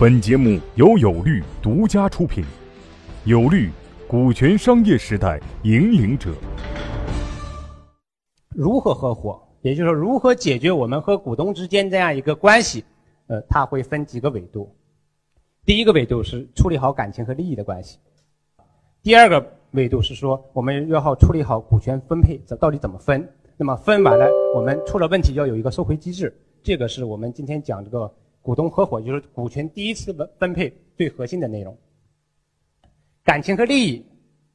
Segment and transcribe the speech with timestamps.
[0.00, 2.42] 本节目由有律独家出品，
[3.26, 3.68] 有律，
[4.08, 6.32] 股权商业时代引领者。
[8.48, 12.82] 如何合伙，也就是说如何解决我们和股东之间这样一个关系，
[13.26, 14.74] 呃，它会分几个维度。
[15.66, 17.98] 第一个维度是处理好感情和利益的关系，
[19.02, 23.28] 第二个维度是说我们要好处理好股权分配，这到底怎么分？
[23.58, 28.10] 那么分完了，我们出了问题要有一个收回机制，这个是我们今天讲这个
[28.42, 31.76] 股东合伙，就是股权第一次分分配最核心的内容。
[33.22, 34.04] 感情和利益，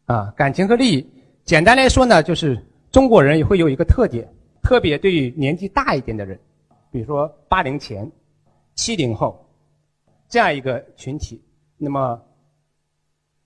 [0.05, 1.09] 啊，感情和利益，
[1.43, 4.27] 简单来说呢，就是中国人会有一个特点，
[4.61, 6.39] 特别对于年纪大一点的人，
[6.91, 8.11] 比如说八零前、
[8.73, 9.47] 七零后
[10.27, 11.41] 这样一个群体，
[11.77, 12.21] 那么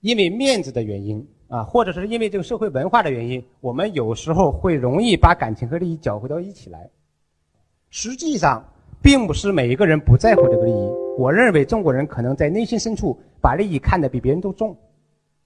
[0.00, 1.26] 因为面子的原因。
[1.50, 6.88] 啊，或者是因为这个社会文化的原因，我们有时候会容易把感情和利益搅和到一起来。
[7.88, 8.64] 实际上，
[9.02, 10.90] 并不是每一个人不在乎这个利益。
[11.18, 14.76] 我认为中国人可能在内心深处把利益看得比别人都重，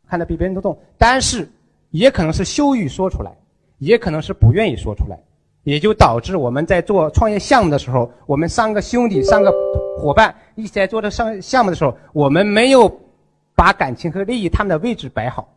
[0.07, 0.79] 看得比别人都重。
[0.97, 1.49] 但是，
[1.91, 3.33] 也可能是羞于说出来，
[3.79, 5.19] 也可能是不愿意说出来，
[5.63, 9.53] 也就导致我们在做创业项目的时候，我们三个兄弟、三个
[9.99, 12.89] 伙伴一起在做这项项目的时候，我们没有
[13.55, 15.49] 把感情和利益他们的位置摆好。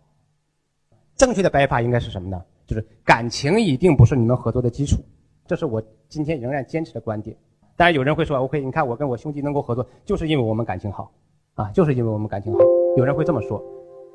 [1.15, 2.41] 正确的摆法应该是什么呢？
[2.67, 4.97] 就是感情一定不是你们合作的基础，
[5.45, 7.35] 这是我今天仍然坚持的观点。
[7.77, 11.11] 当然有人会说：“OK，你看我跟我兄弟能够合作，就是因为我们感情好，
[11.53, 12.59] 啊，就是因为我们感情好。”
[12.97, 13.63] 有人会这么说。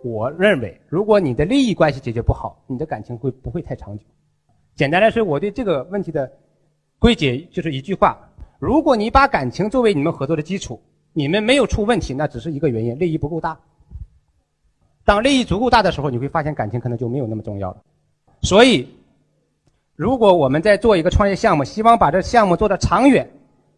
[0.02, 4.04] 我认为，如果你的利益关系解决不好，你的感情会不会太长久？
[4.74, 6.28] 简单来说，我对这个问题的
[6.98, 8.18] 归结就是一句话：
[8.58, 10.80] 如果你把感情作为你们合作的基础，
[11.12, 13.56] 你们没有出问题，那只是一个原因，利益不够大。
[15.04, 17.76] 当利益足够大的时候，你会发现感情可能就没有那么重要了。
[18.40, 18.88] 所以，
[19.94, 23.30] 如果我们在做一个创业项目，希望把这项目做得长远，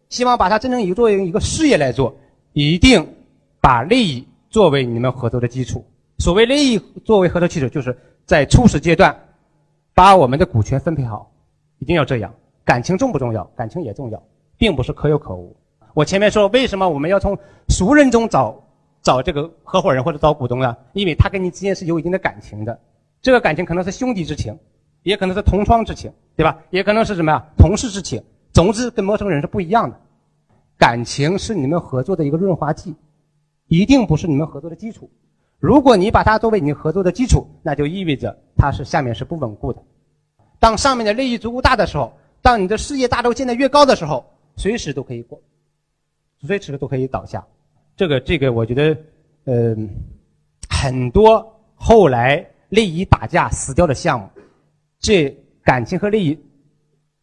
[0.09, 2.15] 希望把它真正以作为一个事业来做，
[2.53, 3.07] 一定
[3.61, 5.85] 把利益作为你们合作的基础。
[6.19, 9.15] 所谓利益作为合作基础，就是在初始阶段
[9.93, 11.31] 把我们的股权分配好，
[11.79, 12.33] 一定要这样。
[12.63, 13.43] 感情重不重要？
[13.55, 14.23] 感情也重要，
[14.57, 15.55] 并不是可有可无。
[15.93, 17.37] 我前面说，为什么我们要从
[17.69, 18.61] 熟人中找？
[19.01, 22.79] 找这个合伙人或者找股东啊，因为他跟你之间是有一定的感情的，
[23.21, 24.57] 这个感情可能是兄弟之情，
[25.03, 26.57] 也可能是同窗之情，对吧？
[26.71, 27.45] 也可能是什么呀？
[27.55, 28.19] 同事之情。
[28.55, 29.99] 总之，跟陌生人是不一样的。
[30.77, 32.95] 感情是你们合作的一个润滑剂，
[33.67, 35.09] 一定不是你们合作的基础。
[35.59, 39.83] 如果你把它作为你合作的基础，那就意味着它是下面是不稳固的。
[40.57, 45.37] 当上面的利益足够大的时候，当你的事业大头建得越高的时候，随时都可以过，
[46.39, 47.45] 随时都可以倒下。
[47.97, 48.97] 这个这个，我觉得，
[49.43, 49.75] 呃，
[50.69, 51.45] 很多
[51.75, 54.29] 后来利益打架死掉的项目，
[54.97, 55.29] 这
[55.61, 56.39] 感情和利益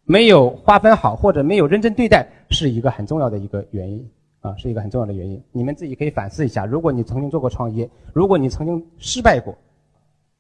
[0.05, 5.43] 没有划分好，或者没有认真对待，是一个很重要的一个原因啊，是一个很重要的原因。
[5.53, 9.57] 你们自己可以反思一下，如果你曾经做过创业，如果你曾经失败过，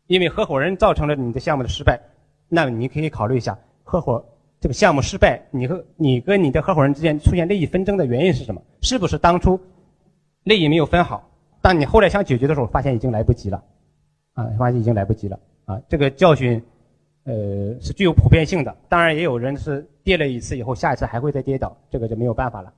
[0.09, 2.00] 因为合伙人造成了你的项目的失败，
[2.49, 4.25] 那么你可以考虑一下，合伙
[4.61, 8.61] 这个项目失败，你和你跟你的合伙人之间出现利益纷争的原因是什么？
[8.81, 9.59] 是不是当初？
[10.43, 11.31] 利益没有分好，
[11.61, 13.62] 当你后来想解决的时候，发现已经来不及了，
[14.34, 16.61] 啊，发现已经来不及了，啊，这个教训，
[17.25, 18.77] 呃，是具有普遍性的。
[18.88, 22.72] 当然，也有人是跌了一次以后，下一次还会再跌倒，这个就没有办法了。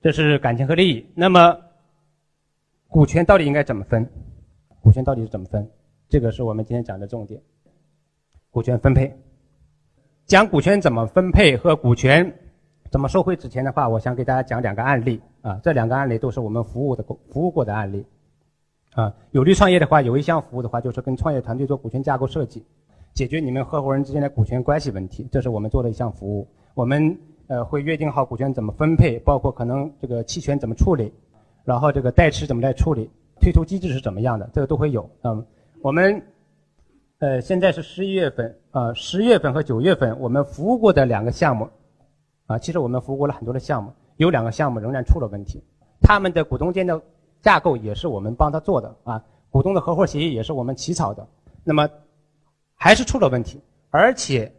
[0.00, 1.06] 这是感情和利益。
[1.14, 1.58] 那么，
[2.86, 4.08] 股权到底应该怎么分？
[4.80, 5.68] 股权到底是怎么分？
[6.08, 7.40] 这个是我们今天讲的重点。
[8.50, 9.14] 股权分配，
[10.26, 12.32] 讲股权怎么分配和股权。
[12.90, 18.06] 怎么收回之前的话，我想给大家讲两个案例啊，这两个案例都是我们服务的服务过的案例
[18.94, 19.14] 啊。
[19.32, 22.64] 有利创业的话，有一项服务的话，就是跟创业团队做股权架构设计，
[23.18, 26.46] 解决你们合伙人之间的股权关系问题，这是我们做的一项服务。
[26.72, 27.18] 我们
[27.48, 31.12] 呃会约定好股权怎么分配，包括可能这个期权怎么处理，
[31.64, 35.10] 然后这个代持怎么来处理，退出机制是怎么样的，这个都会有。
[35.22, 35.44] 嗯，
[35.82, 36.22] 我们
[37.18, 41.68] 呃现在是十一月份啊，十月份和九月份我们服务过的两个项目。
[42.46, 45.60] 啊，其实我们服务过了很多的项目，有两个项目仍然出了问题，
[46.00, 47.02] 他们的股东间的
[47.42, 51.26] 架构也是我们帮他做的啊，股东的合伙协议也是我们起草的，
[51.64, 51.88] 那么
[52.78, 53.60] 还是出了问题，
[53.90, 54.50] 而且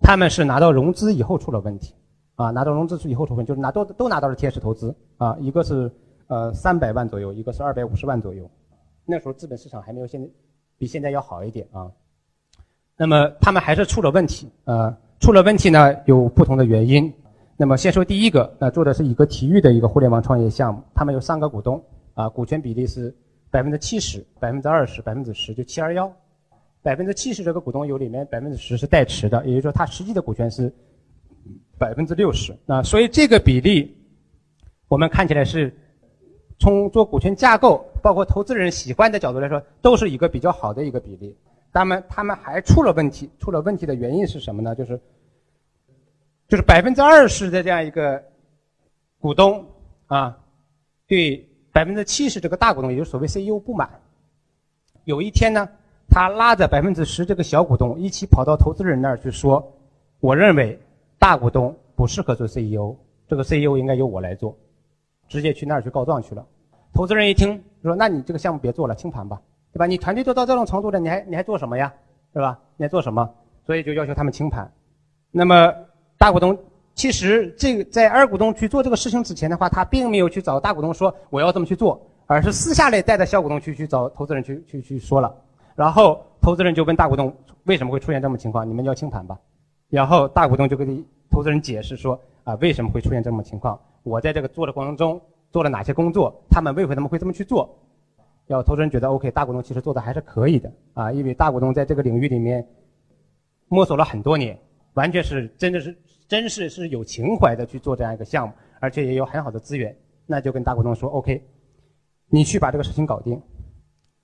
[0.00, 1.94] 他们是拿到融资以后出了问题，
[2.34, 5.90] 啊，拿到融资以后出问题，就是拿都都拿到了天使投资啊，一个是
[6.26, 8.50] 呃三百万左右，一个是二百五十万左右，
[9.06, 10.28] 那时候资本市场还没有现在
[10.76, 11.90] 比现在要好一点啊，
[12.96, 17.12] 那么他们还是出了问题，呃，出了问题呢有不同的原因。
[17.56, 21.80] 那么先说第一个，那做的是一个体育的一个互联网创业项目，他们有三个股东，
[22.14, 23.14] 啊，股权比例是
[23.50, 26.12] 百分之七十、百分之二十、百分之十，就七二幺。
[26.88, 30.72] 百分之七十这个股东有里面百分之十是代持的，也就是说他实际的股权是
[31.76, 32.56] 百分之六十。
[32.64, 33.94] 那所以这个比例，
[34.88, 35.70] 我们看起来是
[36.58, 41.36] 从做股权架构，包括投资人喜欢的角度来说，都是一个比较好的一个比例。
[41.74, 44.74] 他们他们还出了问题，出了问题的原因是什么呢？
[44.74, 44.98] 就是
[46.48, 48.24] 就是百分之二十的这样一个
[49.18, 49.62] 股东
[50.06, 50.38] 啊，
[51.06, 54.00] 对百分之七十这个大股东，也就是所谓 CEO 不满。
[55.04, 55.68] 有一天呢，
[56.08, 59.62] 他拉着百分之十这个小股东一起跑到投资人那儿去说
[60.20, 60.78] ：“我认为
[61.18, 62.96] 大股东不适合做 CEO，
[63.28, 64.56] 这个 CEO 应该由我来做。”
[65.28, 66.44] 直接去那儿去告状去了。
[66.94, 69.38] 投资人一听说：“那你这个项目别做了，清盘吧，
[69.72, 69.84] 对吧？
[69.84, 71.92] 你团队都到这种程度了，你还你还做什么呀？
[72.32, 72.58] 是吧？
[72.78, 73.28] 你还做什么？”
[73.66, 74.72] 所以就要求他们清盘。
[75.30, 75.70] 那么
[76.16, 76.58] 大股东
[76.94, 85.34] 其实这个在二股东去做这个事情之前的话，他并没有去找大股东说我要这么去做，而是私下里带着小股东去去找投资人去去去说了。
[85.78, 87.32] 然后投资人就问大股东
[87.66, 88.68] 为什么会出现这么情况？
[88.68, 89.38] 你们要清盘吧。
[89.88, 93.78] 然后大股东就跟投资人解释说啊为什么会出现这么情况？
[94.02, 95.20] 我在这个做的过程中
[95.52, 96.34] 做了哪些工作？
[96.50, 97.78] 他们为什么会这么去做？
[98.48, 102.66] 要投资人觉得 OK，大股东其实做的还是可以的啊，因为大股东在这个领域里面
[103.68, 104.58] 摸索了很多年，
[104.94, 105.96] 完全是真的是
[106.26, 109.96] 真是是有情怀的去做这样一个项目，而且也有很好的资源。
[110.26, 111.40] 那就跟大股东说 OK，
[112.26, 113.40] 你去把这个事情搞定。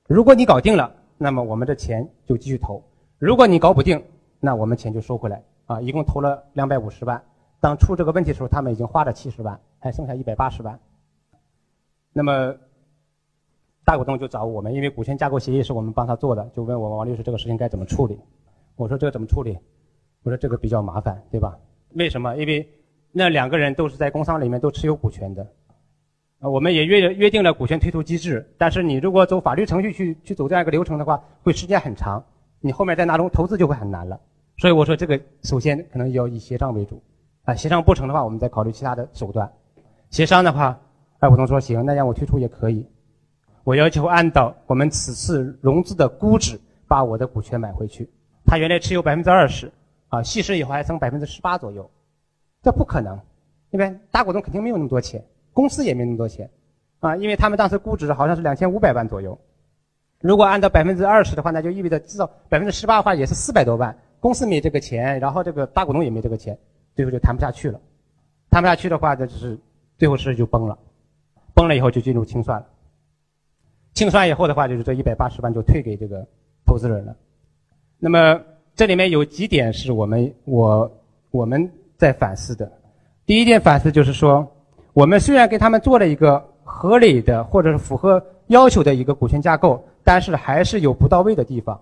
[0.08, 2.82] 如果你搞定了，那么我们的钱就继续投；
[3.18, 4.02] 如果你搞不定，
[4.40, 5.80] 那我们钱就收回来啊。
[5.80, 7.22] 一共投了两百五十万。
[7.60, 10.78] 当出这个问题的时候，他们已经花了七十万，还剩下一百八十万。
[12.12, 12.54] 那么
[13.84, 18.18] 大股东就找我们，因为股权架构协议是我们帮他做的，就问我王律师这个事情该怎么处理。
[18.76, 19.58] 我说这个怎么处理？
[20.22, 21.58] 我说这个比较麻烦，对吧？
[21.94, 22.36] 为什么？
[22.36, 22.68] 因为
[23.12, 25.46] 那两个人都是在工商里面都持有股权的，
[26.44, 28.46] 啊，我们也约约定了股权退出机制。
[28.58, 32.22] 但是你如果走法律程序去去走这样一个流程的话，会时间很长，
[32.60, 34.20] 你后面再拿出投资就会很难了。
[34.58, 37.02] 所以我说这个首先可能要以协商为主。
[37.44, 39.50] 啊，协商不成的话，我们再考虑其他的手段。
[40.10, 40.78] 协商的话，
[41.18, 42.86] 二股东说行，那让我退出也可以。
[43.64, 48.10] 我要求按照我们此次融资的估值，把我的股权买回去。
[48.44, 49.72] 他原来持有百分之二十，
[50.08, 51.90] 啊，稀释以后还剩百分之十八左右，
[52.62, 53.18] 这不可能，
[53.70, 55.24] 因为大股东肯定没有那么多钱，
[55.54, 56.50] 公司也没那么多钱，
[57.00, 59.38] 啊，因为他们当时估值好像是两千五百万左右。
[60.20, 66.58] 如果按照百分之二十的话，那就意味着至少百分之十八的话也是四百多万，公司没这个钱，然后这个大股东也没这个钱。
[66.96, 67.80] 最后就谈不下去了，
[68.50, 69.58] 谈不下去的话，这就是
[69.98, 70.78] 最后事就崩了，
[71.54, 72.66] 崩了以后就进入清算了。
[73.94, 76.26] 清算以后的话，就是这一百八十万就退给这个
[76.64, 77.16] 投资人了。
[77.98, 78.40] 那么
[78.76, 80.90] 这里面有几点是我们我
[81.30, 82.70] 我们在反思的。
[83.26, 84.48] 第一点反思就是说，
[84.94, 91.78] 我们虽然给他们做了一个合理的或者是符合要求的一个股权架构，但是还是有不到位的地方。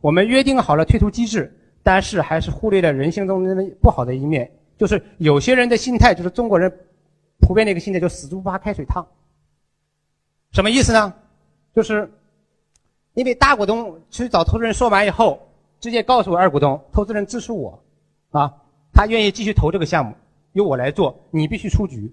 [0.00, 1.52] 我们约定好了退出机制。
[1.86, 6.68] 但是还是忽略了人性中那不好的一面，就是有些人的心态，就是中国人
[7.38, 9.06] 普遍的一个心态，就死猪不怕开水烫。
[10.50, 11.14] 什么意思呢？
[11.72, 12.10] 就是
[13.14, 15.38] 因为大股东去找投资人说完以后，
[15.78, 17.80] 直接告诉我二股东，投资人支持我，
[18.32, 18.52] 啊，
[18.92, 20.12] 他愿意继续投这个项目，
[20.54, 22.12] 由我来做，你必须出局，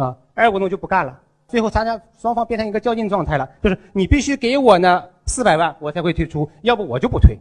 [0.00, 1.20] 啊，二股东就不干了。
[1.46, 7.36] 最后，大家双方变成一个较劲状态了，就是你必须给我呢四百万，我才会退出，要不我就不退。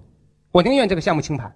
[0.52, 1.54] 我宁愿这个项目清盘，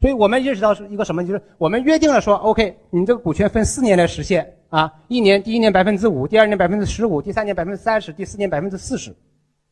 [0.00, 1.26] 所以我们认识到是一个什么？
[1.26, 9.16] 就是我们约定了说，OK，你这个股权分四年来实现啊，一年第一年百分之五，第二年百分之十五，第三年百分之三十，第四年百分之四十，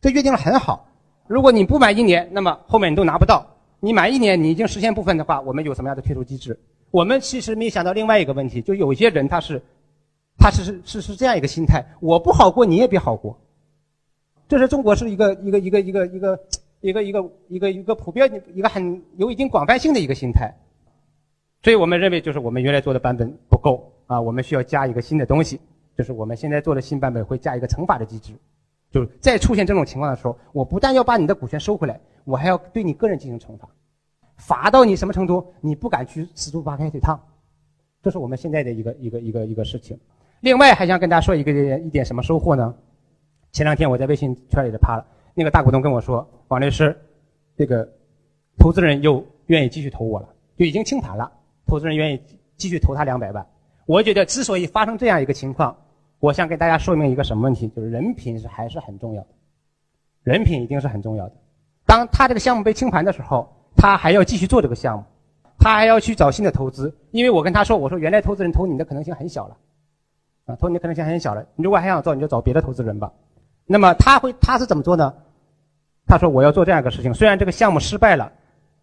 [0.00, 0.88] 这约定了很好。
[1.28, 3.47] 如果你不满一年，那么后面你都拿不到；
[3.80, 6.59] 你满一年，你已经实现部分的话，我们有什么样的退出机制？
[6.90, 9.61] 我们其实没想到另外一个问题，就有些人他是，
[10.44, 13.38] 他是是是是这样一个心态：我不好过，你也别好过。
[14.46, 16.38] 这是中国是一个一个一个一个一个。
[16.84, 20.54] 一个一个一个一个普遍一个很有一定广泛性的一个心态，
[21.62, 25.58] 所以我们认为就是我们原来做的版本不够啊，我们需要加一个新的东西，
[25.96, 28.34] 就是我们现在做的新版本会加一个惩罚的机制，
[28.90, 33.66] 就是再出现这种情况的时候，我不但要把你的股权收回来，我还要对你个人进行惩罚，
[34.36, 37.18] 罚到你什么程度，你不敢去死猪不怕开水烫，
[38.02, 39.98] 这是我们现在的一个一个一个一个事情。
[40.44, 42.74] 另外还想跟大家说一个一点什么收获呢？
[43.50, 45.02] 前两天我在微信圈里的趴了。
[45.32, 46.94] 那个大股东跟我说：“王律师，
[47.56, 47.88] 这个
[48.58, 51.32] 投资人又愿意继续投我了，就已经清盘了。
[51.66, 52.20] 投资人愿意
[52.58, 53.46] 继续投他两百万。
[53.86, 55.74] 我觉得之所以发生这样一个情况，
[56.20, 59.28] 我想给大家说明一个什么问题，就是人品是还是很重要的，
[60.24, 61.32] 人品一定是很重要的。
[61.86, 65.04] 当他这个项目被清盘的时候，他还要继续做这个项目，
[65.58, 66.94] 他还要去找新的投资。
[67.12, 69.56] 因为我跟他说，我说原来投资人投你的可能性很小了，
[70.46, 71.44] 啊，投你的可能性很小了。
[71.56, 73.12] 你如果还想做，你就找别的投资人吧。
[73.66, 75.12] 那么他会他是怎么做呢？”
[76.06, 78.30] 他说：“我要做这样一个事情，虽然这个项目失败了，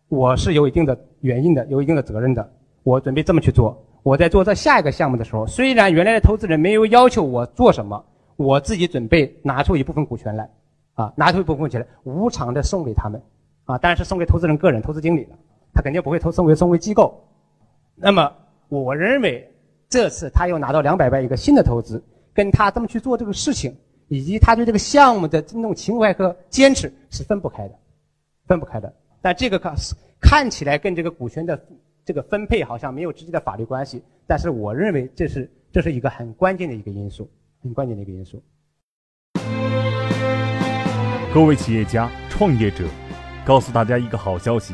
[0.08, 2.52] 我是有一定的原因的，有一定的责任的。
[2.82, 8.04] 我准备这么去做，我在做这下一个项目的时候，虽然原来的投资人没有要求我做什么，
[8.38, 10.50] 我自己准备拿出一部分股权来，
[10.96, 13.22] 啊，拿出一部分股权来，无偿的送给他们，
[13.66, 15.38] 啊，当然是送给投资人个人、投资经理了，
[15.76, 17.24] 他肯定不会投送给送给机构。
[17.96, 18.34] 那么，
[18.68, 19.48] 我认为
[19.92, 22.02] 这次他又拿到两百万一个新的投资，
[22.34, 23.76] 跟他这么去做这个事情，
[24.08, 27.76] 以及他对这个项目的这种情怀和坚持是分不开的，
[28.48, 28.92] 分不开的。
[29.22, 29.76] 但这个看
[30.22, 31.62] 看起来跟这个股权的。
[32.04, 37.30] 这个分配好像没有直接的法律关系，但是我认为这是这是一个很关键的一个因素，
[37.62, 38.42] 很关键的一个因素。
[41.32, 42.86] 各位企业家、创业者，
[43.46, 44.74] 告诉大家一个好消息：